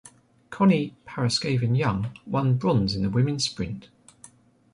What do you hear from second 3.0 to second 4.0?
the women's sprint.